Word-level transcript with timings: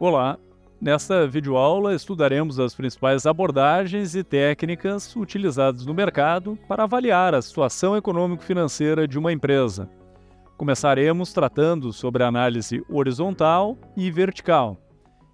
Olá! 0.00 0.38
Nesta 0.80 1.26
videoaula 1.28 1.94
estudaremos 1.94 2.58
as 2.58 2.74
principais 2.74 3.26
abordagens 3.26 4.14
e 4.14 4.24
técnicas 4.24 5.14
utilizadas 5.14 5.84
no 5.84 5.92
mercado 5.92 6.58
para 6.66 6.84
avaliar 6.84 7.34
a 7.34 7.42
situação 7.42 7.94
econômico-financeira 7.94 9.06
de 9.06 9.18
uma 9.18 9.30
empresa. 9.30 9.90
Começaremos 10.56 11.34
tratando 11.34 11.92
sobre 11.92 12.22
a 12.22 12.28
análise 12.28 12.82
horizontal 12.88 13.76
e 13.94 14.10
vertical, 14.10 14.78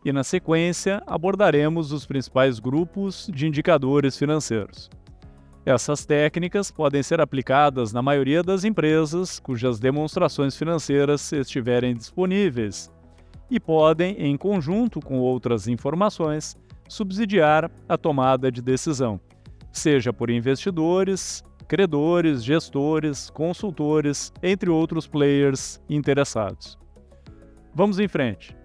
e 0.04 0.12
na 0.12 0.24
sequência 0.24 1.00
abordaremos 1.06 1.92
os 1.92 2.04
principais 2.04 2.58
grupos 2.58 3.30
de 3.32 3.46
indicadores 3.46 4.18
financeiros. 4.18 4.90
Essas 5.64 6.04
técnicas 6.04 6.72
podem 6.72 7.04
ser 7.04 7.20
aplicadas 7.20 7.92
na 7.92 8.02
maioria 8.02 8.42
das 8.42 8.64
empresas 8.64 9.38
cujas 9.38 9.78
demonstrações 9.78 10.56
financeiras 10.56 11.30
estiverem 11.30 11.94
disponíveis 11.94 12.90
e 13.50 13.60
podem, 13.60 14.14
em 14.18 14.36
conjunto 14.36 15.00
com 15.00 15.18
outras 15.18 15.68
informações, 15.68 16.56
subsidiar 16.88 17.70
a 17.88 17.96
tomada 17.96 18.50
de 18.50 18.62
decisão, 18.62 19.20
seja 19.72 20.12
por 20.12 20.30
investidores, 20.30 21.42
credores, 21.66 22.44
gestores, 22.44 23.30
consultores, 23.30 24.32
entre 24.42 24.70
outros 24.70 25.06
players 25.06 25.80
interessados. 25.88 26.78
Vamos 27.74 27.98
em 27.98 28.08
frente. 28.08 28.56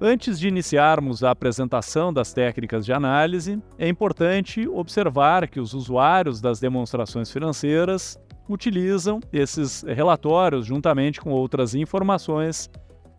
Antes 0.00 0.38
de 0.38 0.46
iniciarmos 0.46 1.24
a 1.24 1.32
apresentação 1.32 2.12
das 2.12 2.32
técnicas 2.32 2.86
de 2.86 2.92
análise, 2.92 3.60
é 3.76 3.88
importante 3.88 4.66
observar 4.68 5.48
que 5.48 5.58
os 5.58 5.74
usuários 5.74 6.40
das 6.40 6.60
demonstrações 6.60 7.30
financeiras 7.30 8.16
utilizam 8.48 9.20
esses 9.32 9.82
relatórios 9.82 10.64
juntamente 10.66 11.20
com 11.20 11.30
outras 11.30 11.74
informações 11.74 12.70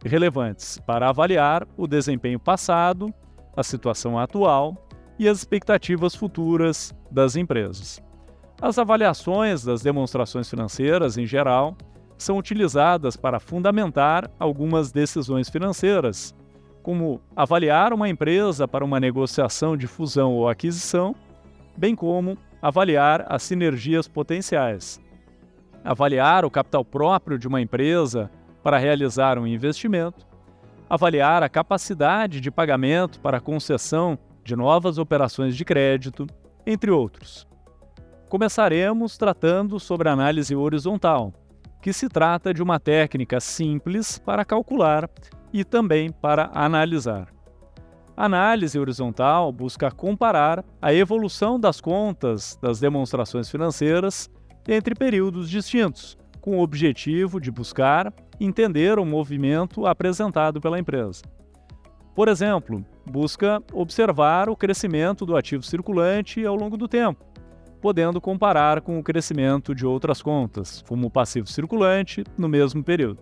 relevantes 0.03 0.80
para 0.86 1.09
avaliar 1.09 1.67
o 1.78 1.88
desempenho 1.88 2.39
passado, 2.39 3.14
a 3.55 3.64
situação 3.64 4.17
atual 4.17 4.75
e 5.17 5.28
as 5.28 5.39
expectativas 5.39 6.16
futuras 6.16 6.94
das 7.11 7.36
empresas. 7.36 8.02
As 8.61 8.77
avaliações 8.77 9.64
das 9.64 9.81
demonstrações 9.81 10.50
financeiras, 10.50 11.17
em 11.17 11.25
geral, 11.25 11.77
são 12.17 12.38
utilizadas 12.38 13.16
para 13.16 13.39
fundamentar 13.39 14.30
algumas 14.38 14.92
decisões 14.92 15.50
financeiras 15.50 16.36
como 16.81 17.22
avaliar 17.36 17.94
uma 17.94 18.09
empresa 18.09 18.67
para 18.67 18.83
uma 18.83 19.00
negociação 19.00 19.77
de 19.77 19.86
fusão 19.86 20.33
ou 20.33 20.50
aquisição, 20.50 21.16
bem 21.77 21.95
como 21.95 22.38
avaliar 22.61 23.25
as 23.30 23.44
sinergias 23.44 24.08
potenciais. 24.08 25.00
Avaliar 25.83 26.44
o 26.44 26.52
capital 26.52 26.83
próprio 26.83 27.38
de 27.38 27.47
uma 27.47 27.61
empresa 27.61 28.30
para 28.64 28.78
realizar 28.78 29.38
um 29.38 29.48
investimento, 29.48 30.28
avaliar 30.90 31.44
a 31.44 31.50
capacidade 31.50 32.42
de 32.42 32.50
pagamento 32.50 33.20
para 33.20 33.40
concessão 33.40 34.18
de 34.44 34.56
novas 34.56 34.98
operações 34.98 35.56
de 35.56 35.64
crédito, 35.64 36.26
entre 36.66 36.92
outros. 36.92 37.48
Começaremos 38.28 39.18
tratando 39.18 39.80
sobre 39.80 40.10
análise 40.10 40.56
horizontal, 40.56 41.34
que 41.82 41.94
se 41.94 42.10
trata 42.10 42.54
de 42.54 42.62
uma 42.62 42.80
técnica 42.80 43.40
simples 43.40 44.20
para 44.20 44.44
calcular 44.44 45.10
e 45.54 45.64
também 45.64 46.12
para 46.12 46.50
analisar. 46.54 47.28
A 48.16 48.26
análise 48.26 48.78
horizontal 48.78 49.52
busca 49.52 49.90
comparar 49.90 50.64
a 50.82 50.94
evolução 50.94 51.60
das 51.60 51.80
contas 51.80 52.60
das 52.62 52.80
demonstrações 52.80 53.50
financeiras 53.50 54.30
entre 54.67 54.94
períodos 54.94 55.50
distintos, 55.50 56.17
com 56.42 56.58
o 56.58 56.62
objetivo 56.62 57.39
de 57.39 57.50
buscar 57.50 58.14
entender 58.39 59.00
o 59.00 59.05
movimento 59.05 59.86
apresentado 59.86 60.61
pela 60.61 60.80
empresa. 60.80 61.22
Por 62.16 62.27
exemplo, 62.27 62.83
busca 63.05 63.61
observar 63.73 64.50
o 64.50 64.55
crescimento 64.55 65.26
do 65.26 65.38
ativo 65.38 65.64
circulante 65.64 66.45
ao 66.45 66.55
longo 66.55 66.76
do 66.76 66.88
tempo, 66.88 67.26
podendo 67.82 68.20
comparar 68.20 68.82
com 68.82 69.00
o 69.00 69.04
crescimento 69.04 69.73
de 69.73 69.86
outras 69.86 70.22
contas, 70.22 70.83
como 70.88 71.08
o 71.08 71.11
passivo 71.11 71.48
circulante, 71.48 72.23
no 72.38 72.50
mesmo 72.50 72.83
período. 72.83 73.22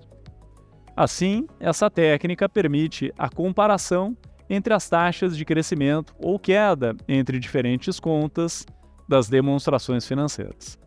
Assim, 0.95 1.45
essa 1.59 1.91
técnica 1.91 2.49
permite 2.49 3.13
a 3.17 3.29
comparação 3.29 4.17
entre 4.49 4.73
as 4.73 4.89
taxas 4.89 5.37
de 5.37 5.45
crescimento 5.45 6.15
ou 6.17 6.39
queda 6.39 6.95
entre 7.07 7.37
diferentes 7.37 7.99
contas 7.99 8.65
das 9.07 9.29
demonstrações 9.29 10.07
financeiras, 10.07 10.77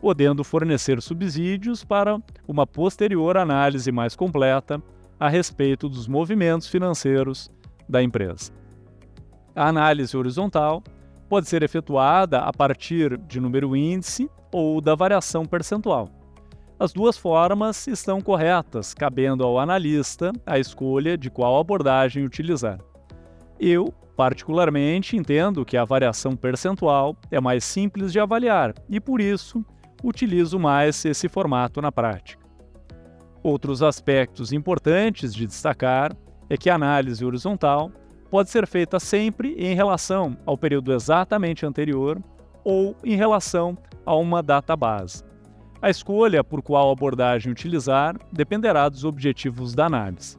podendo 0.00 0.44
fornecer 0.44 1.00
subsídios 1.02 1.84
para 1.84 2.20
uma 2.46 2.66
posterior 2.66 3.36
análise 3.36 3.90
mais 3.90 4.14
completa 4.14 4.82
a 5.18 5.28
respeito 5.28 5.88
dos 5.88 6.06
movimentos 6.06 6.68
financeiros 6.68 7.50
da 7.88 8.02
empresa. 8.02 8.52
A 9.54 9.68
análise 9.68 10.16
horizontal 10.16 10.82
pode 11.28 11.48
ser 11.48 11.62
efetuada 11.62 12.38
a 12.40 12.52
partir 12.52 13.18
de 13.18 13.40
número 13.40 13.74
índice 13.74 14.30
ou 14.52 14.80
da 14.80 14.94
variação 14.94 15.44
percentual. 15.44 16.08
As 16.78 16.92
duas 16.92 17.18
formas 17.18 17.88
estão 17.88 18.20
corretas, 18.20 18.94
cabendo 18.94 19.44
ao 19.44 19.58
analista 19.58 20.32
a 20.46 20.60
escolha 20.60 21.18
de 21.18 21.28
qual 21.28 21.58
abordagem 21.58 22.24
utilizar. 22.24 22.78
Eu, 23.58 23.92
particularmente, 24.16 25.16
entendo 25.16 25.64
que 25.64 25.76
a 25.76 25.84
variação 25.84 26.36
percentual 26.36 27.16
é 27.32 27.40
mais 27.40 27.64
simples 27.64 28.12
de 28.12 28.20
avaliar 28.20 28.74
e, 28.88 29.00
por 29.00 29.20
isso, 29.20 29.64
utilizo 30.02 30.58
mais 30.58 31.04
esse 31.04 31.28
formato 31.28 31.80
na 31.80 31.90
prática. 31.90 32.42
Outros 33.42 33.82
aspectos 33.82 34.52
importantes 34.52 35.34
de 35.34 35.46
destacar 35.46 36.14
é 36.50 36.56
que 36.56 36.68
a 36.70 36.74
análise 36.74 37.24
horizontal 37.24 37.90
pode 38.30 38.50
ser 38.50 38.66
feita 38.66 39.00
sempre 39.00 39.54
em 39.54 39.74
relação 39.74 40.36
ao 40.44 40.56
período 40.56 40.92
exatamente 40.92 41.64
anterior 41.64 42.22
ou 42.64 42.96
em 43.04 43.16
relação 43.16 43.76
a 44.04 44.14
uma 44.14 44.42
data 44.42 44.76
base. 44.76 45.24
A 45.80 45.88
escolha 45.88 46.42
por 46.42 46.60
qual 46.60 46.90
abordagem 46.90 47.52
utilizar 47.52 48.16
dependerá 48.32 48.88
dos 48.88 49.04
objetivos 49.04 49.74
da 49.74 49.86
análise. 49.86 50.36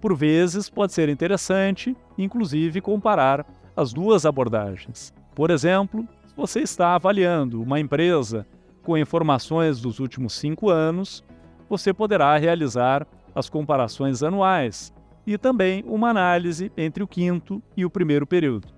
Por 0.00 0.14
vezes, 0.16 0.70
pode 0.70 0.92
ser 0.92 1.08
interessante, 1.08 1.96
inclusive, 2.16 2.80
comparar 2.80 3.44
as 3.76 3.92
duas 3.92 4.24
abordagens. 4.24 5.12
Por 5.34 5.50
exemplo, 5.50 6.06
se 6.26 6.36
você 6.36 6.60
está 6.60 6.94
avaliando 6.94 7.60
uma 7.60 7.80
empresa 7.80 8.46
com 8.88 8.96
informações 8.96 9.82
dos 9.82 10.00
últimos 10.00 10.32
cinco 10.32 10.70
anos, 10.70 11.22
você 11.68 11.92
poderá 11.92 12.34
realizar 12.38 13.06
as 13.34 13.50
comparações 13.50 14.22
anuais 14.22 14.94
e 15.26 15.36
também 15.36 15.84
uma 15.86 16.08
análise 16.08 16.72
entre 16.74 17.02
o 17.02 17.06
quinto 17.06 17.62
e 17.76 17.84
o 17.84 17.90
primeiro 17.90 18.26
período. 18.26 18.68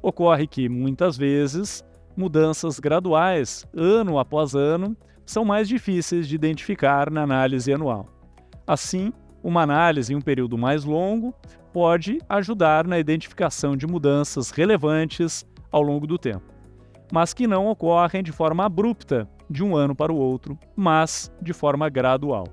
Ocorre 0.00 0.46
que, 0.46 0.66
muitas 0.66 1.18
vezes, 1.18 1.84
mudanças 2.16 2.80
graduais, 2.80 3.66
ano 3.76 4.18
após 4.18 4.54
ano, 4.54 4.96
são 5.26 5.44
mais 5.44 5.68
difíceis 5.68 6.26
de 6.26 6.34
identificar 6.34 7.10
na 7.10 7.20
análise 7.20 7.70
anual. 7.70 8.08
Assim, 8.66 9.12
uma 9.42 9.60
análise 9.60 10.14
em 10.14 10.16
um 10.16 10.22
período 10.22 10.56
mais 10.56 10.84
longo 10.84 11.34
pode 11.70 12.18
ajudar 12.30 12.86
na 12.86 12.98
identificação 12.98 13.76
de 13.76 13.86
mudanças 13.86 14.50
relevantes 14.50 15.44
ao 15.70 15.82
longo 15.82 16.06
do 16.06 16.16
tempo, 16.16 16.53
mas 17.14 17.32
que 17.32 17.46
não 17.46 17.68
ocorrem 17.68 18.24
de 18.24 18.32
forma 18.32 18.64
abrupta 18.64 19.28
de 19.48 19.62
um 19.62 19.76
ano 19.76 19.94
para 19.94 20.12
o 20.12 20.16
outro, 20.16 20.58
mas 20.74 21.32
de 21.40 21.52
forma 21.52 21.88
gradual. 21.88 22.48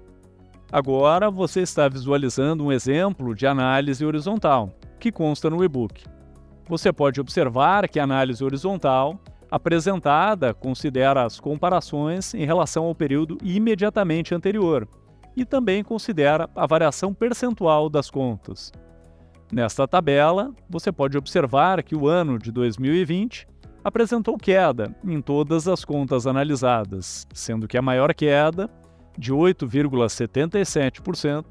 Agora 0.71 1.31
você 1.31 1.61
está 1.61 1.89
visualizando 1.89 2.63
um 2.63 2.71
exemplo 2.71 3.33
de 3.33 3.47
análise 3.47 4.05
horizontal, 4.05 4.69
que 4.99 5.11
consta 5.11 5.49
no 5.49 5.63
e-book. 5.63 6.05
Você 6.69 6.93
pode 6.93 7.19
observar 7.19 7.89
que 7.89 7.99
a 7.99 8.03
análise 8.03 8.43
horizontal 8.43 9.19
apresentada 9.49 10.53
considera 10.53 11.23
as 11.23 11.39
comparações 11.39 12.35
em 12.35 12.45
relação 12.45 12.85
ao 12.85 12.93
período 12.93 13.39
imediatamente 13.43 14.35
anterior 14.35 14.87
e 15.35 15.43
também 15.43 15.83
considera 15.83 16.47
a 16.55 16.67
variação 16.67 17.15
percentual 17.15 17.89
das 17.89 18.11
contas. 18.11 18.71
Nesta 19.51 19.87
tabela, 19.87 20.53
você 20.69 20.91
pode 20.91 21.17
observar 21.17 21.81
que 21.81 21.95
o 21.95 22.07
ano 22.07 22.37
de 22.37 22.51
2020 22.51 23.49
apresentou 23.83 24.37
queda 24.37 24.95
em 25.03 25.19
todas 25.21 25.67
as 25.67 25.83
contas 25.83 26.27
analisadas, 26.27 27.27
sendo 27.33 27.67
que 27.67 27.77
a 27.77 27.81
maior 27.81 28.13
queda, 28.13 28.69
de 29.17 29.33
8,77%, 29.33 31.43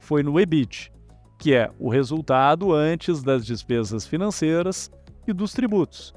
foi 0.00 0.22
no 0.22 0.38
EBIT, 0.38 0.92
que 1.38 1.54
é 1.54 1.70
o 1.78 1.88
resultado 1.88 2.70
antes 2.72 3.22
das 3.22 3.46
despesas 3.46 4.06
financeiras 4.06 4.90
e 5.26 5.32
dos 5.32 5.52
tributos, 5.52 6.12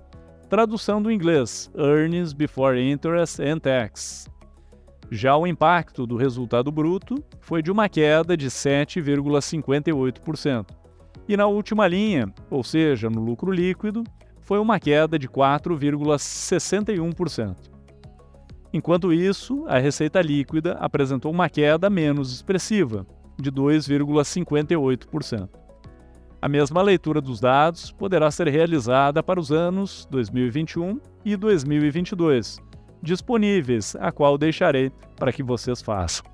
Tradução 0.51 1.01
do 1.01 1.09
inglês: 1.09 1.71
Earnings 1.77 2.33
Before 2.33 2.77
Interest 2.77 3.41
and 3.41 3.59
Tax. 3.59 4.27
Já 5.09 5.37
o 5.37 5.47
impacto 5.47 6.05
do 6.05 6.17
resultado 6.17 6.69
bruto 6.69 7.23
foi 7.39 7.61
de 7.61 7.71
uma 7.71 7.87
queda 7.87 8.35
de 8.35 8.47
7,58%. 8.47 10.65
E 11.25 11.37
na 11.37 11.47
última 11.47 11.87
linha, 11.87 12.27
ou 12.49 12.65
seja, 12.65 13.09
no 13.09 13.23
lucro 13.23 13.49
líquido, 13.49 14.03
foi 14.51 14.59
uma 14.59 14.80
queda 14.81 15.18
de 15.18 15.30
4,61%. 15.30 17.56
Enquanto 18.74 19.13
isso, 19.13 19.63
a 19.65 19.77
receita 19.77 20.21
líquida 20.21 20.74
apresentou 20.74 21.31
uma 21.31 21.48
queda 21.48 21.89
menos 21.89 22.33
expressiva, 22.33 23.07
de 23.39 23.50
2,58%. 23.50 25.48
A 26.42 26.50
mesma 26.50 26.81
leitura 26.81 27.21
dos 27.21 27.39
dados 27.39 27.94
poderá 27.94 28.30
ser 28.30 28.50
realizada 28.50 29.24
para 29.24 29.39
os 29.39 29.53
anos 29.53 30.06
2021 30.12 31.00
e 31.24 31.38
2022, 31.38 32.59
disponíveis, 33.01 33.95
a 34.01 34.12
qual 34.12 34.38
deixarei 34.38 34.92
para 35.15 35.31
que 35.31 35.44
vocês 35.44 35.81
façam. 35.81 36.25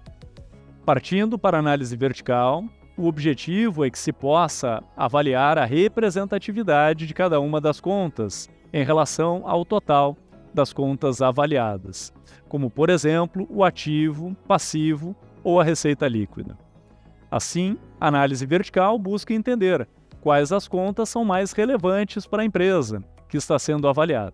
Partindo 0.83 1.37
para 1.37 1.57
a 1.57 1.59
análise 1.59 1.95
vertical, 1.95 2.63
o 2.97 3.07
objetivo 3.07 3.85
é 3.85 3.91
que 3.91 3.99
se 3.99 4.11
possa 4.11 4.83
avaliar 4.95 5.57
a 5.59 5.65
representatividade 5.65 7.05
de 7.05 7.13
cada 7.13 7.39
uma 7.39 7.61
das 7.61 7.79
contas 7.79 8.49
em 8.73 8.83
relação 8.83 9.43
ao 9.45 9.63
total 9.63 10.17
das 10.51 10.73
contas 10.73 11.21
avaliadas, 11.21 12.11
como, 12.49 12.71
por 12.71 12.89
exemplo, 12.89 13.47
o 13.51 13.63
ativo, 13.63 14.35
passivo 14.47 15.15
ou 15.43 15.59
a 15.59 15.63
receita 15.63 16.07
líquida. 16.07 16.57
Assim, 17.29 17.77
a 18.01 18.07
análise 18.07 18.43
vertical 18.45 18.97
busca 18.97 19.33
entender 19.33 19.87
quais 20.19 20.51
as 20.51 20.67
contas 20.67 21.07
são 21.09 21.23
mais 21.23 21.51
relevantes 21.51 22.25
para 22.25 22.41
a 22.41 22.45
empresa 22.45 23.03
que 23.29 23.37
está 23.37 23.59
sendo 23.59 23.87
avaliada. 23.87 24.33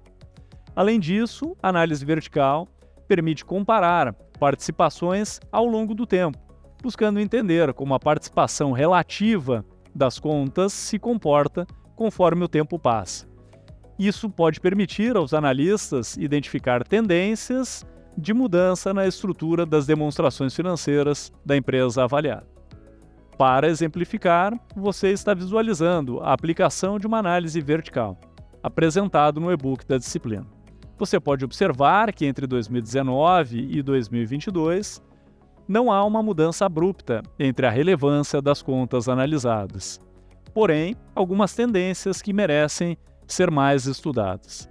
Além 0.73 0.99
disso, 0.99 1.57
a 1.61 1.67
análise 1.67 2.05
vertical 2.05 2.67
permite 3.07 3.43
comparar 3.43 4.13
participações 4.39 5.39
ao 5.51 5.65
longo 5.65 5.93
do 5.93 6.05
tempo, 6.05 6.37
buscando 6.83 7.19
entender 7.19 7.73
como 7.73 7.93
a 7.93 7.99
participação 7.99 8.73
relativa 8.73 9.65
das 9.95 10.19
contas 10.19 10.73
se 10.73 10.99
comporta 10.99 11.65
conforme 11.95 12.43
o 12.43 12.47
tempo 12.47 12.77
passa. 12.77 13.25
Isso 13.97 14.29
pode 14.29 14.59
permitir 14.59 15.15
aos 15.15 15.33
analistas 15.33 16.17
identificar 16.17 16.83
tendências 16.83 17.85
de 18.17 18.33
mudança 18.33 18.93
na 18.93 19.07
estrutura 19.07 19.65
das 19.65 19.85
demonstrações 19.85 20.53
financeiras 20.53 21.31
da 21.45 21.55
empresa 21.55 22.03
avaliada. 22.03 22.45
Para 23.37 23.69
exemplificar, 23.69 24.53
você 24.75 25.09
está 25.09 25.33
visualizando 25.33 26.19
a 26.19 26.33
aplicação 26.33 26.99
de 26.99 27.07
uma 27.07 27.17
análise 27.17 27.59
vertical, 27.61 28.19
apresentado 28.61 29.39
no 29.39 29.51
e-book 29.51 29.87
da 29.87 29.97
disciplina. 29.97 30.45
Você 30.97 31.19
pode 31.19 31.45
observar 31.45 32.11
que 32.13 32.25
entre 32.25 32.45
2019 32.45 33.69
e 33.71 33.81
2022 33.81 35.01
não 35.67 35.91
há 35.91 36.05
uma 36.05 36.23
mudança 36.23 36.65
abrupta 36.65 37.21
entre 37.39 37.65
a 37.65 37.69
relevância 37.69 38.41
das 38.41 38.61
contas 38.61 39.09
analisadas. 39.09 39.99
Porém, 40.53 40.97
algumas 41.15 41.55
tendências 41.55 42.21
que 42.21 42.33
merecem 42.33 42.97
ser 43.27 43.49
mais 43.49 43.85
estudadas. 43.85 44.69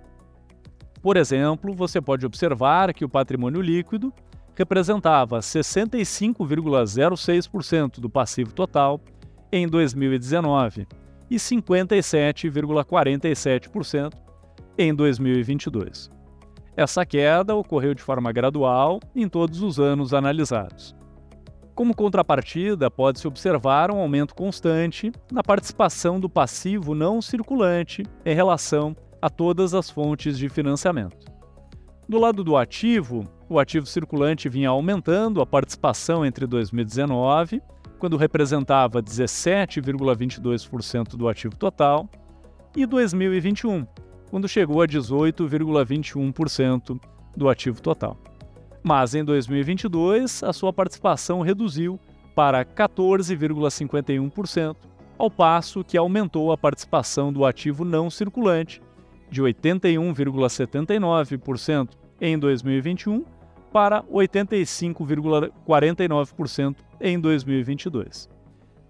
Por 1.03 1.17
exemplo, 1.17 1.75
você 1.75 2.01
pode 2.01 2.25
observar 2.25 2.95
que 2.95 3.05
o 3.05 3.09
patrimônio 3.09 3.61
líquido 3.61 4.15
representava 4.55 5.41
65,06% 5.41 7.99
do 7.99 8.09
passivo 8.09 8.53
total 8.53 9.01
em 9.51 9.67
2019 9.67 10.87
e 11.29 11.35
57,47% 11.37 14.13
em 14.79 14.95
2022. 14.95 16.22
Essa 16.77 17.05
queda 17.05 17.55
ocorreu 17.55 17.95
de 17.95 18.03
forma 18.03 18.33
gradual 18.33 18.99
em 19.15 19.29
todos 19.29 19.63
os 19.63 19.79
anos 19.79 20.15
analisados. 20.15 20.97
Como 21.75 21.95
contrapartida, 21.95 22.91
pode-se 22.91 23.27
observar 23.27 23.91
um 23.91 23.99
aumento 23.99 24.35
constante 24.35 25.11
na 25.31 25.43
participação 25.43 26.19
do 26.21 26.29
passivo 26.29 26.95
não 26.95 27.23
circulante 27.23 28.03
em 28.25 28.35
relação 28.35 28.97
a 29.21 29.29
todas 29.29 29.75
as 29.75 29.91
fontes 29.91 30.39
de 30.39 30.49
financiamento. 30.49 31.27
Do 32.09 32.19
lado 32.19 32.45
do 32.45 32.57
ativo, 32.57 33.25
o 33.49 33.59
ativo 33.59 33.87
circulante 33.87 34.49
vinha 34.49 34.69
aumentando 34.69 35.41
a 35.41 35.47
participação 35.47 36.25
entre 36.27 36.47
2019, 36.47 37.61
quando 37.99 38.17
representava 38.17 39.03
17,22% 39.03 41.17
do 41.17 41.29
ativo 41.29 41.57
total, 41.57 42.09
e 42.77 42.85
2021, 42.85 43.87
quando 44.33 44.49
chegou 44.49 44.81
a 44.81 44.89
18,21% 44.89 46.99
do 47.37 47.51
ativo 47.51 47.83
total. 47.83 48.17
Mas 48.83 49.15
em 49.15 49.23
2022, 49.23 50.43
a 50.43 50.55
sua 50.55 50.73
participação 50.73 51.43
reduziu 51.43 52.01
para 52.35 52.65
14,51%, 52.65 54.75
ao 55.19 55.31
passo 55.31 55.85
que 55.85 55.99
aumentou 55.99 56.51
a 56.51 56.57
participação 56.57 57.31
do 57.31 57.45
ativo 57.45 57.85
não 57.85 58.09
circulante 58.09 58.81
de 59.31 59.43
81,79% 59.43 61.91
em 62.19 62.39
2021 62.39 63.27
para 63.71 64.03
85,49% 64.05 66.75
em 67.03 67.21
2022. 67.21 68.31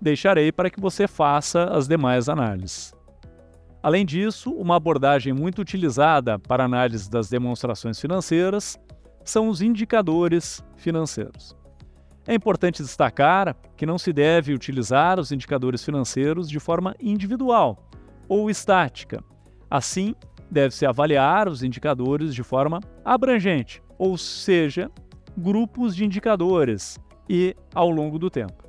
Deixarei 0.00 0.52
para 0.52 0.70
que 0.70 0.80
você 0.80 1.08
faça 1.08 1.64
as 1.64 1.88
demais 1.88 2.28
análises. 2.28 2.94
Além 3.82 4.06
disso, 4.06 4.52
uma 4.52 4.76
abordagem 4.76 5.32
muito 5.32 5.60
utilizada 5.60 6.38
para 6.38 6.64
análise 6.64 7.10
das 7.10 7.28
demonstrações 7.28 7.98
financeiras 8.00 8.78
são 9.24 9.48
os 9.48 9.60
indicadores 9.60 10.64
financeiros. 10.76 11.56
É 12.24 12.32
importante 12.32 12.82
destacar 12.82 13.56
que 13.76 13.84
não 13.84 13.98
se 13.98 14.12
deve 14.12 14.54
utilizar 14.54 15.18
os 15.18 15.32
indicadores 15.32 15.84
financeiros 15.84 16.48
de 16.48 16.60
forma 16.60 16.94
individual 17.00 17.76
ou 18.28 18.48
estática. 18.48 19.22
Assim, 19.68 20.14
deve-se 20.48 20.86
avaliar 20.86 21.48
os 21.48 21.64
indicadores 21.64 22.32
de 22.32 22.44
forma 22.44 22.78
abrangente, 23.04 23.82
ou 23.98 24.16
seja, 24.16 24.88
grupos 25.36 25.96
de 25.96 26.04
indicadores 26.04 27.00
e 27.28 27.56
ao 27.74 27.90
longo 27.90 28.18
do 28.18 28.30
tempo. 28.30 28.62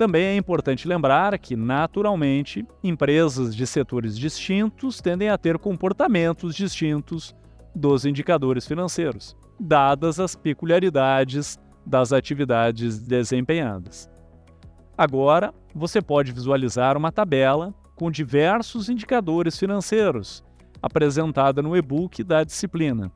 Também 0.00 0.24
é 0.24 0.36
importante 0.36 0.88
lembrar 0.88 1.38
que, 1.38 1.54
naturalmente, 1.54 2.64
empresas 2.82 3.54
de 3.54 3.66
setores 3.66 4.18
distintos 4.18 4.98
tendem 4.98 5.28
a 5.28 5.36
ter 5.36 5.58
comportamentos 5.58 6.54
distintos 6.54 7.36
dos 7.74 8.06
indicadores 8.06 8.66
financeiros, 8.66 9.36
dadas 9.60 10.18
as 10.18 10.34
peculiaridades 10.34 11.58
das 11.84 12.14
atividades 12.14 12.98
desempenhadas. 12.98 14.08
Agora, 14.96 15.52
você 15.74 16.00
pode 16.00 16.32
visualizar 16.32 16.96
uma 16.96 17.12
tabela 17.12 17.74
com 17.94 18.10
diversos 18.10 18.88
indicadores 18.88 19.58
financeiros 19.58 20.42
apresentada 20.80 21.60
no 21.60 21.76
e-book 21.76 22.24
da 22.24 22.42
disciplina. 22.42 23.12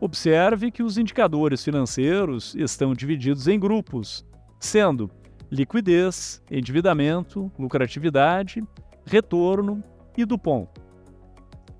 Observe 0.00 0.70
que 0.70 0.82
os 0.82 0.96
indicadores 0.96 1.62
financeiros 1.62 2.54
estão 2.54 2.94
divididos 2.94 3.46
em 3.46 3.60
grupos, 3.60 4.24
sendo 4.58 5.10
liquidez, 5.50 6.42
endividamento, 6.50 7.50
lucratividade, 7.58 8.62
retorno 9.04 9.82
e 10.16 10.24
Dupont. 10.24 10.68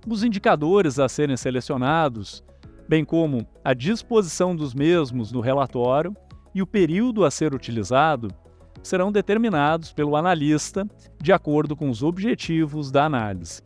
Os 0.06 0.22
indicadores 0.22 0.98
a 0.98 1.08
serem 1.08 1.36
selecionados, 1.36 2.42
bem 2.88 3.04
como 3.04 3.46
a 3.62 3.74
disposição 3.74 4.56
dos 4.56 4.72
mesmos 4.72 5.30
no 5.30 5.40
relatório 5.40 6.16
e 6.54 6.62
o 6.62 6.66
período 6.66 7.24
a 7.24 7.30
ser 7.30 7.54
utilizado, 7.54 8.28
serão 8.82 9.12
determinados 9.12 9.92
pelo 9.92 10.16
analista 10.16 10.86
de 11.20 11.32
acordo 11.32 11.76
com 11.76 11.90
os 11.90 12.02
objetivos 12.02 12.90
da 12.90 13.04
análise. 13.04 13.60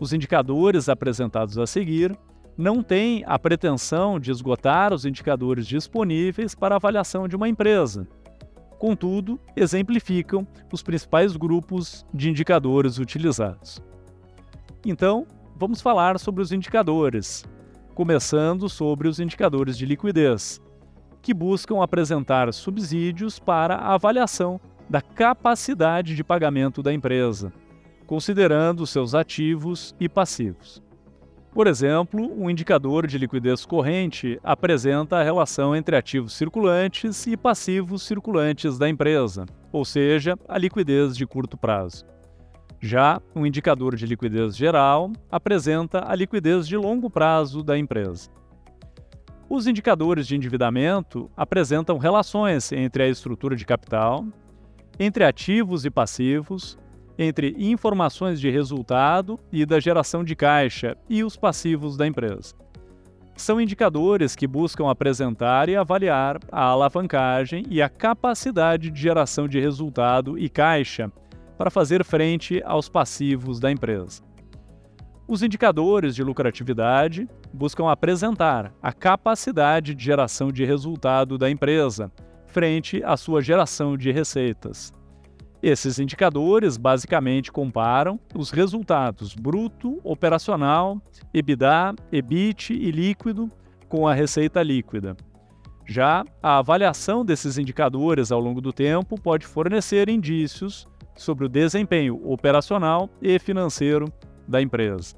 Os 0.00 0.12
indicadores 0.12 0.88
apresentados 0.88 1.58
a 1.58 1.66
seguir 1.66 2.16
não 2.56 2.82
têm 2.82 3.24
a 3.26 3.38
pretensão 3.38 4.20
de 4.20 4.30
esgotar 4.30 4.92
os 4.92 5.04
indicadores 5.04 5.66
disponíveis 5.66 6.54
para 6.54 6.76
avaliação 6.76 7.26
de 7.26 7.34
uma 7.34 7.48
empresa. 7.48 8.06
Contudo, 8.80 9.38
exemplificam 9.54 10.44
os 10.72 10.82
principais 10.82 11.36
grupos 11.36 12.04
de 12.12 12.28
indicadores 12.28 12.98
utilizados. 12.98 13.80
Então, 14.84 15.24
vamos 15.54 15.80
falar 15.80 16.18
sobre 16.18 16.42
os 16.42 16.50
indicadores, 16.50 17.44
começando 17.94 18.68
sobre 18.68 19.06
os 19.06 19.20
indicadores 19.20 19.78
de 19.78 19.86
liquidez, 19.86 20.60
que 21.22 21.32
buscam 21.32 21.80
apresentar 21.80 22.52
subsídios 22.52 23.38
para 23.38 23.76
a 23.76 23.94
avaliação 23.94 24.60
da 24.88 25.00
capacidade 25.00 26.16
de 26.16 26.24
pagamento 26.24 26.82
da 26.82 26.92
empresa 26.92 27.52
considerando 28.10 28.88
seus 28.88 29.14
ativos 29.14 29.94
e 30.00 30.08
passivos. 30.08 30.82
Por 31.52 31.66
exemplo, 31.66 32.32
um 32.40 32.48
indicador 32.48 33.08
de 33.08 33.18
liquidez 33.18 33.66
corrente 33.66 34.38
apresenta 34.42 35.16
a 35.16 35.22
relação 35.22 35.74
entre 35.74 35.96
ativos 35.96 36.32
circulantes 36.32 37.26
e 37.26 37.36
passivos 37.36 38.04
circulantes 38.04 38.78
da 38.78 38.88
empresa, 38.88 39.46
ou 39.72 39.84
seja, 39.84 40.38
a 40.48 40.56
liquidez 40.56 41.16
de 41.16 41.26
curto 41.26 41.56
prazo. 41.56 42.06
Já 42.80 43.20
um 43.34 43.44
indicador 43.44 43.96
de 43.96 44.06
liquidez 44.06 44.56
geral 44.56 45.12
apresenta 45.28 46.04
a 46.06 46.14
liquidez 46.14 46.68
de 46.68 46.76
longo 46.76 47.10
prazo 47.10 47.64
da 47.64 47.76
empresa. 47.76 48.30
Os 49.48 49.66
indicadores 49.66 50.28
de 50.28 50.36
endividamento 50.36 51.28
apresentam 51.36 51.98
relações 51.98 52.70
entre 52.70 53.02
a 53.02 53.08
estrutura 53.08 53.56
de 53.56 53.66
capital, 53.66 54.24
entre 55.00 55.24
ativos 55.24 55.84
e 55.84 55.90
passivos, 55.90 56.78
entre 57.22 57.54
informações 57.58 58.40
de 58.40 58.48
resultado 58.48 59.38
e 59.52 59.66
da 59.66 59.78
geração 59.78 60.24
de 60.24 60.34
caixa 60.34 60.96
e 61.06 61.22
os 61.22 61.36
passivos 61.36 61.94
da 61.94 62.06
empresa. 62.06 62.54
São 63.36 63.60
indicadores 63.60 64.34
que 64.34 64.46
buscam 64.46 64.90
apresentar 64.90 65.68
e 65.68 65.76
avaliar 65.76 66.38
a 66.50 66.62
alavancagem 66.62 67.66
e 67.68 67.82
a 67.82 67.90
capacidade 67.90 68.90
de 68.90 68.98
geração 68.98 69.46
de 69.46 69.60
resultado 69.60 70.38
e 70.38 70.48
caixa, 70.48 71.12
para 71.58 71.70
fazer 71.70 72.02
frente 72.04 72.62
aos 72.64 72.88
passivos 72.88 73.60
da 73.60 73.70
empresa. 73.70 74.22
Os 75.28 75.42
indicadores 75.42 76.14
de 76.14 76.24
lucratividade 76.24 77.28
buscam 77.52 77.90
apresentar 77.90 78.72
a 78.82 78.94
capacidade 78.94 79.94
de 79.94 80.02
geração 80.02 80.50
de 80.50 80.64
resultado 80.64 81.36
da 81.36 81.50
empresa 81.50 82.10
frente 82.46 83.04
à 83.04 83.14
sua 83.14 83.42
geração 83.42 83.94
de 83.94 84.10
receitas. 84.10 84.90
Esses 85.62 85.98
indicadores 85.98 86.78
basicamente 86.78 87.52
comparam 87.52 88.18
os 88.34 88.50
resultados 88.50 89.34
bruto, 89.34 90.00
operacional, 90.02 91.00
EBITDA, 91.34 91.94
EBIT 92.10 92.72
e 92.72 92.90
líquido 92.90 93.50
com 93.86 94.08
a 94.08 94.14
receita 94.14 94.62
líquida. 94.62 95.16
Já 95.86 96.24
a 96.42 96.58
avaliação 96.58 97.24
desses 97.24 97.58
indicadores 97.58 98.32
ao 98.32 98.40
longo 98.40 98.60
do 98.60 98.72
tempo 98.72 99.20
pode 99.20 99.46
fornecer 99.46 100.08
indícios 100.08 100.86
sobre 101.16 101.44
o 101.44 101.48
desempenho 101.48 102.18
operacional 102.24 103.10
e 103.20 103.38
financeiro 103.38 104.10
da 104.48 104.62
empresa. 104.62 105.14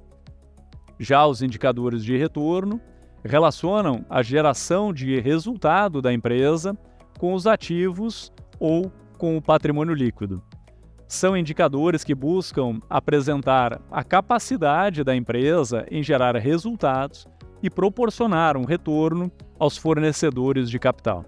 Já 0.99 1.25
os 1.25 1.43
indicadores 1.43 2.03
de 2.03 2.17
retorno 2.17 2.81
relacionam 3.25 4.05
a 4.11 4.23
geração 4.23 4.93
de 4.93 5.21
resultado 5.21 6.03
da 6.03 6.13
empresa 6.13 6.77
com 7.19 7.35
os 7.35 7.47
ativos 7.47 8.33
ou 8.59 8.91
com 9.23 9.37
o 9.37 9.41
patrimônio 9.41 9.95
líquido. 9.95 10.43
São 11.07 11.37
indicadores 11.37 12.03
que 12.03 12.13
buscam 12.13 12.81
apresentar 12.91 13.81
a 13.89 14.03
capacidade 14.03 15.05
da 15.05 15.15
empresa 15.15 15.87
em 15.89 16.03
gerar 16.03 16.35
resultados 16.35 17.29
e 17.63 17.71
proporcionar 17.71 18.57
um 18.57 18.65
retorno 18.65 19.31
aos 19.61 19.77
fornecedores 19.77 20.69
de 20.69 20.77
capital. 20.77 21.25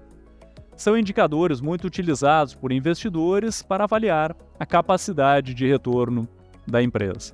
São 0.76 0.98
indicadores 0.98 1.60
muito 1.60 1.86
utilizados 1.86 2.52
por 2.52 2.72
investidores 2.72 3.62
para 3.62 3.84
avaliar 3.84 4.36
a 4.58 4.66
capacidade 4.66 5.54
de 5.54 5.64
retorno 5.64 6.28
da 6.66 6.82
empresa. 6.82 7.32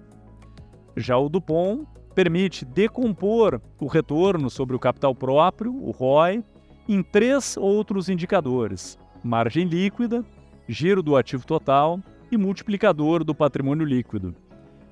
Já 0.94 1.16
o 1.16 1.30
Dupont 1.30 1.86
permite 2.14 2.66
decompor 2.66 3.62
o 3.80 3.86
retorno 3.86 4.50
sobre 4.50 4.76
o 4.76 4.78
capital 4.78 5.14
próprio, 5.14 5.74
o 5.74 5.90
ROI, 5.90 6.44
em 6.86 7.02
três 7.02 7.56
outros 7.56 8.10
indicadores: 8.10 8.98
margem 9.24 9.64
líquida, 9.66 10.22
giro 10.70 11.02
do 11.02 11.16
ativo 11.16 11.44
total 11.44 12.00
e 12.30 12.36
multiplicador 12.36 13.24
do 13.24 13.34
patrimônio 13.34 13.84
líquido. 13.84 14.34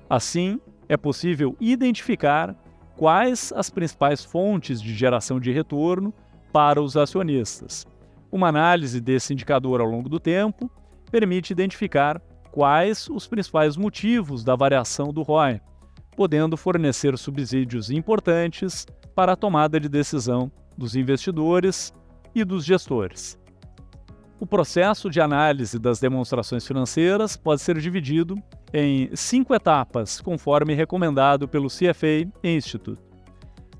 Assim, 0.09 0.59
é 0.89 0.97
possível 0.97 1.55
identificar 1.59 2.53
quais 2.97 3.53
as 3.55 3.69
principais 3.69 4.23
fontes 4.23 4.81
de 4.81 4.93
geração 4.93 5.39
de 5.39 5.51
retorno 5.51 6.13
para 6.51 6.81
os 6.81 6.97
acionistas. 6.97 7.87
Uma 8.29 8.49
análise 8.49 8.99
desse 8.99 9.31
indicador 9.31 9.79
ao 9.79 9.87
longo 9.87 10.09
do 10.09 10.19
tempo 10.19 10.69
permite 11.09 11.53
identificar 11.53 12.21
quais 12.51 13.07
os 13.07 13.25
principais 13.25 13.77
motivos 13.77 14.43
da 14.43 14.55
variação 14.55 15.13
do 15.13 15.21
ROI, 15.21 15.61
podendo 16.15 16.57
fornecer 16.57 17.17
subsídios 17.17 17.89
importantes 17.89 18.85
para 19.15 19.31
a 19.31 19.37
tomada 19.37 19.79
de 19.79 19.87
decisão 19.87 20.51
dos 20.77 20.95
investidores 20.95 21.93
e 22.35 22.43
dos 22.43 22.65
gestores. 22.65 23.38
O 24.39 24.45
processo 24.45 25.09
de 25.09 25.19
análise 25.19 25.77
das 25.77 25.99
demonstrações 25.99 26.65
financeiras 26.65 27.35
pode 27.35 27.61
ser 27.61 27.77
dividido 27.77 28.35
em 28.73 29.13
cinco 29.13 29.53
etapas, 29.53 30.21
conforme 30.21 30.73
recomendado 30.73 31.45
pelo 31.45 31.67
CFA 31.67 32.25
Institute. 32.41 33.01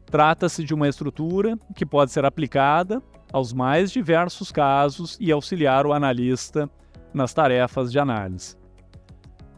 Trata-se 0.08 0.66
de 0.66 0.74
uma 0.74 0.90
estrutura 0.90 1.58
que 1.74 1.86
pode 1.86 2.12
ser 2.12 2.26
aplicada 2.26 3.02
aos 3.32 3.54
mais 3.54 3.90
diversos 3.90 4.52
casos 4.52 5.18
e 5.22 5.32
auxiliar 5.32 5.86
o 5.86 5.94
analista 5.94 6.70
nas 7.14 7.34
tarefas 7.34 7.90
de 7.90 7.98
análise. 7.98 8.58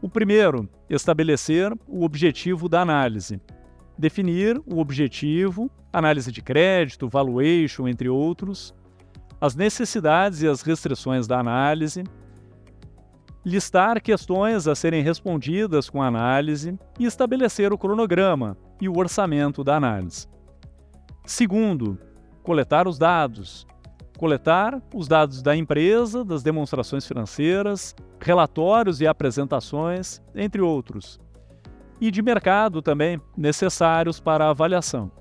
O 0.04 0.10
primeiro, 0.10 0.70
estabelecer 0.88 1.74
o 1.88 2.04
objetivo 2.04 2.70
da 2.70 2.82
análise. 2.82 3.42
Definir 3.98 4.62
o 4.68 4.80
objetivo, 4.80 5.72
análise 5.92 6.32
de 6.32 6.44
crédito, 6.44 7.10
valuation, 7.10 7.88
entre 7.88 8.08
outros, 8.08 8.72
as 9.42 9.56
necessidades 9.56 10.44
e 10.44 10.48
as 10.48 10.62
restrições 10.62 11.26
da 11.26 11.40
análise, 11.40 12.04
listar 13.44 14.00
questões 14.00 14.68
a 14.68 14.76
serem 14.76 15.02
respondidas 15.02 15.90
com 15.90 16.00
a 16.00 16.08
análise 16.08 16.78
e 17.00 17.06
estabelecer 17.06 17.74
o 17.74 17.78
cronograma 17.78 18.56
e 18.80 18.88
o 18.88 18.96
orçamento 18.96 19.64
da 19.64 19.76
análise. 19.76 20.28
Segundo, 21.26 21.98
coletar 22.44 22.88
os 22.88 23.00
dados. 23.00 23.66
Coletar 24.20 24.80
os 24.94 25.08
dados 25.08 25.42
da 25.42 25.56
empresa, 25.56 26.24
das 26.24 26.44
demonstrações 26.44 27.08
financeiras, 27.08 27.96
relatórios 28.20 29.02
e 29.02 29.08
apresentações, 29.08 30.22
entre 30.36 30.62
outros. 30.62 31.20
E 32.00 32.12
de 32.12 32.22
mercado 32.22 32.84
também, 32.84 33.20
necessários 33.36 34.20
para 34.20 34.46
a 34.46 34.50
avaliação. 34.52 35.12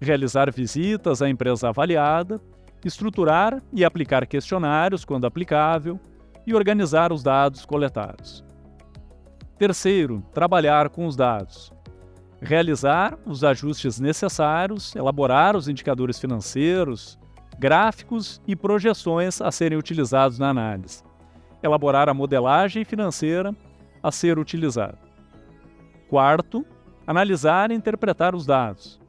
Realizar 0.00 0.50
visitas 0.52 1.22
à 1.22 1.28
empresa 1.28 1.68
avaliada 1.68 2.40
estruturar 2.88 3.62
e 3.72 3.84
aplicar 3.84 4.26
questionários 4.26 5.04
quando 5.04 5.26
aplicável 5.26 5.98
e 6.46 6.54
organizar 6.54 7.12
os 7.12 7.22
dados 7.22 7.64
coletados. 7.64 8.44
Terceiro, 9.58 10.22
trabalhar 10.32 10.88
com 10.88 11.06
os 11.06 11.16
dados. 11.16 11.72
Realizar 12.40 13.18
os 13.26 13.44
ajustes 13.44 14.00
necessários, 14.00 14.96
elaborar 14.96 15.54
os 15.54 15.68
indicadores 15.68 16.18
financeiros, 16.18 17.18
gráficos 17.58 18.40
e 18.46 18.56
projeções 18.56 19.42
a 19.42 19.50
serem 19.50 19.76
utilizados 19.76 20.38
na 20.38 20.48
análise. 20.48 21.02
Elaborar 21.62 22.08
a 22.08 22.14
modelagem 22.14 22.84
financeira 22.84 23.54
a 24.02 24.10
ser 24.10 24.38
utilizada. 24.38 24.98
Quarto, 26.08 26.64
analisar 27.06 27.70
e 27.70 27.74
interpretar 27.74 28.34
os 28.34 28.46
dados 28.46 28.99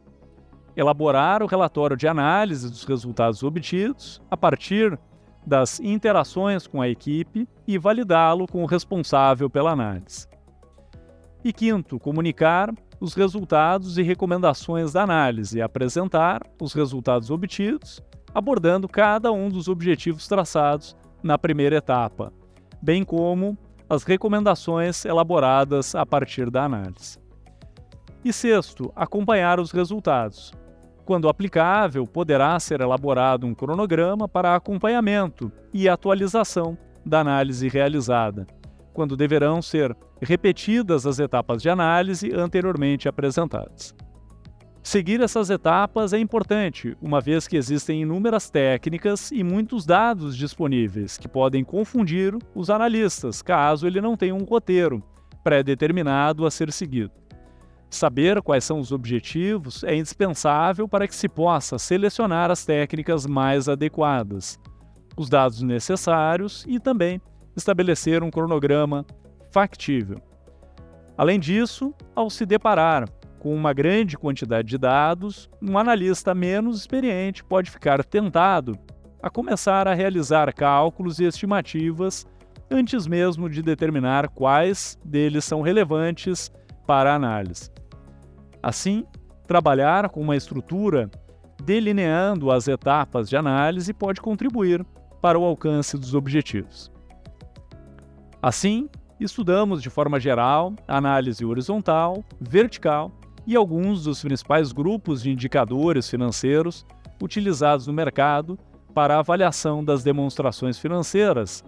elaborar 0.75 1.44
o 1.44 1.48
relatório 1.48 1.98
de 1.98 2.08
análise 2.08 2.70
dos 2.70 2.84
resultados 2.84 3.44
obtidos 3.44 4.22
a 4.30 4.38
partir 4.38 4.98
das 5.46 5.80
interações 5.80 6.68
com 6.68 6.82
a 6.82 6.90
equipe 6.90 7.48
e 7.68 7.78
validá-lo 7.78 8.48
com 8.48 8.63
o 8.63 8.68
responsável 8.68 9.50
pela 9.50 9.72
análise. 9.72 10.28
E 11.44 11.51
quinto, 11.51 12.00
comunicar 12.00 12.72
os 13.00 13.16
resultados 13.16 13.98
e 13.98 14.04
recomendações 14.04 14.94
da 14.94 15.01
análise 15.01 15.58
e 15.58 15.62
apresentar 15.62 16.44
os 16.62 16.74
resultados 16.74 17.32
obtidos, 17.32 18.00
abordando 18.34 18.88
cada 18.88 19.32
um 19.32 19.50
dos 19.50 19.68
objetivos 19.68 20.28
traçados 20.28 20.96
na 21.24 21.38
primeira 21.38 21.78
etapa, 21.78 22.32
bem 22.80 23.04
como 23.04 23.58
as 23.90 24.04
recomendações 24.04 25.04
elaboradas 25.04 25.96
a 25.96 26.06
partir 26.06 26.50
da 26.51 26.63
análise. 26.63 27.20
E 28.24 28.32
sexto, 28.32 28.94
acompanhar 28.96 29.60
os 29.60 29.72
resultados, 29.72 30.54
quando 31.12 31.27
aplicável, 31.27 32.08
poderá 32.08 32.58
ser 32.58 32.80
elaborado 32.80 33.46
um 33.46 33.53
cronograma 33.53 34.30
para 34.30 34.56
acompanhamento 34.56 35.51
e 35.74 35.89
atualização 35.89 36.77
da 37.06 37.20
análise 37.20 37.68
realizada, 37.68 38.48
quando 38.94 39.18
deverão 39.18 39.62
ser 39.62 39.94
repetidas 40.22 41.06
as 41.06 41.20
etapas 41.20 41.62
de 41.62 41.70
análise 41.70 42.34
anteriormente 42.34 43.10
apresentadas. 43.10 43.94
Seguir 44.82 45.20
essas 45.20 45.50
etapas 45.50 46.13
é 46.13 46.18
importante, 46.18 46.96
uma 47.01 47.20
vez 47.20 47.46
que 47.46 47.58
existem 47.58 48.03
inúmeras 48.03 48.50
técnicas 48.50 49.34
e 49.34 49.44
muitos 49.44 49.86
dados 49.86 50.38
disponíveis 50.38 51.18
que 51.18 51.27
podem 51.27 51.62
confundir 51.62 52.38
os 52.56 52.70
analistas, 52.70 53.41
caso 53.41 53.86
ele 53.86 54.00
não 54.00 54.15
tenha 54.15 54.34
um 54.34 54.46
roteiro 54.46 55.03
pré-determinado 55.44 56.46
a 56.46 56.50
ser 56.50 56.72
seguido. 56.72 57.12
Saber 57.91 58.41
quais 58.41 58.63
são 58.63 58.79
os 58.79 58.93
objetivos 58.93 59.83
é 59.83 59.93
indispensável 59.93 60.88
para 60.88 61.05
que 61.05 61.13
se 61.13 61.27
possa 61.27 61.77
selecionar 61.77 62.50
as 62.50 62.65
técnicas 62.65 63.27
mais 63.27 63.67
adequadas, 63.67 64.57
os 65.17 65.29
dados 65.29 65.62
necessários 65.62 66.65
e 66.69 66.79
também 66.79 67.21
estabelecer 67.53 68.24
um 68.24 68.31
cronograma 68.31 69.05
factível. 69.51 70.17
Além 71.17 71.38
disso, 71.38 71.93
ao 72.15 72.29
se 72.29 72.45
deparar 72.45 73.10
com 73.39 73.53
uma 73.53 73.74
grande 73.74 74.17
quantidade 74.17 74.69
de 74.69 74.77
dados, 74.77 75.50
um 75.62 75.77
analista 75.77 76.33
menos 76.33 76.79
experiente 76.79 77.43
pode 77.43 77.69
ficar 77.69 78.05
tentado 78.05 78.74
a 79.21 79.29
começar 79.29 79.86
a 79.86 79.93
realizar 79.93 80.53
cálculos 80.53 81.19
e 81.19 81.25
estimativas 81.25 82.25
antes 82.71 83.05
mesmo 83.05 83.50
de 83.50 83.62
determinar 83.62 84.29
quais 84.29 84.98
deles 85.03 85.43
são 85.43 85.62
relevantes 85.62 86.50
para 86.88 87.12
a 87.12 87.15
análise. 87.15 87.69
Assim, 88.62 89.06
trabalhar 89.48 90.10
com 90.10 90.22
uma 90.22 90.36
estrutura 90.36 91.10
delineando 91.63 92.51
as 92.51 92.68
etapas 92.68 93.30
de 93.30 93.36
análise 93.36 93.94
pode 93.94 94.22
contribuir 94.22 94.86
para 95.22 95.38
o 95.38 95.44
alcance 95.44 95.98
dos 95.98 96.15
objetivos. 96.15 96.91
Assim, 98.41 98.89
estudamos 99.20 99.82
de 99.82 99.89
forma 99.89 100.20
geral 100.20 100.74
a 100.88 100.98
análise 100.98 101.46
horizontal, 101.46 102.24
vertical 102.39 103.12
e 103.46 103.56
alguns 103.56 104.03
dos 104.03 104.22
principais 104.22 104.72
grupos 104.72 105.22
de 105.22 105.32
indicadores 105.32 106.10
financeiros 106.10 106.86
utilizados 107.22 107.86
no 107.86 107.94
mercado 107.94 108.58
para 108.94 109.15
a 109.15 109.20
avaliação 109.20 109.84
das 109.84 110.03
demonstrações 110.03 110.77
financeiras, 110.77 111.63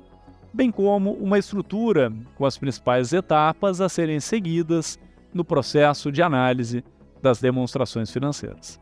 bem 0.53 0.71
como 0.71 1.11
uma 1.13 1.37
estrutura 1.37 2.11
com 2.35 2.45
as 2.45 2.57
principais 2.57 3.13
etapas 3.13 3.79
a 3.79 3.87
serem 3.87 4.19
seguidas 4.19 4.99
no 5.33 5.43
processo 5.43 6.11
de 6.11 6.21
análise 6.21 6.83
das 7.21 7.39
demonstrações 7.39 8.11
financeiras. 8.11 8.79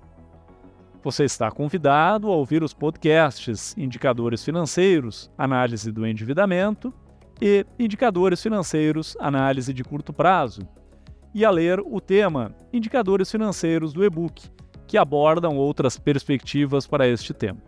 Você 1.04 1.24
está 1.24 1.50
convidado 1.50 2.28
a 2.28 2.36
ouvir 2.36 2.62
os 2.62 2.74
podcasts 2.74 3.76
Indicadores 3.78 4.44
Financeiros, 4.44 5.32
Análise 5.38 5.92
do 5.92 6.06
Endividamento 6.06 6.94
e 7.42 7.66
Indicadores 7.80 8.42
Financeiros, 8.42 9.18
Análise 9.20 9.74
de 9.74 9.84
Curto 9.84 10.14
Prazo, 10.14 10.62
e 11.34 11.44
a 11.44 11.50
ler 11.50 11.80
o 11.80 12.00
tema 12.00 12.54
Indicadores 12.72 13.32
Financeiros 13.32 13.94
do 13.94 14.04
e-book, 14.04 14.48
que 14.86 14.98
abordam 14.98 15.58
outras 15.58 15.98
perspectivas 15.98 16.86
para 16.86 17.08
este 17.08 17.34
tema. 17.34 17.60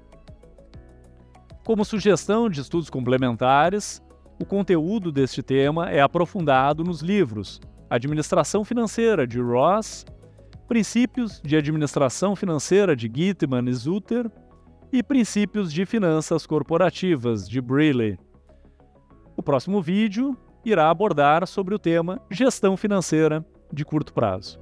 Como 1.65 1.85
sugestão 1.85 2.49
de 2.49 2.59
estudos 2.59 2.89
complementares, 2.89 4.03
o 4.39 4.45
conteúdo 4.45 5.11
deste 5.11 5.41
tema 5.41 5.89
é 5.89 6.01
aprofundado 6.01 6.83
nos 6.83 7.01
livros 7.01 7.61
Administração 7.93 8.65
Financeira 8.65 9.27
de 9.27 9.39
Ross, 9.39 10.03
Princípios 10.67 11.39
de 11.43 11.55
Administração 11.55 12.35
Financeira 12.35 12.95
de 12.95 13.11
Gitman 13.13 13.69
e 13.69 13.73
Zutter 13.73 14.31
e 14.91 15.03
Princípios 15.03 15.71
de 15.71 15.85
Finanças 15.85 16.47
Corporativas 16.47 17.47
de 17.47 17.61
Brealey. 17.61 18.17
O 19.37 19.43
próximo 19.43 19.79
vídeo 19.79 20.35
irá 20.65 20.89
abordar 20.89 21.45
sobre 21.45 21.75
o 21.75 21.79
tema 21.79 22.19
Gestão 22.31 22.75
Financeira 22.75 23.45
de 23.71 23.85
Curto 23.85 24.11
Prazo. 24.11 24.57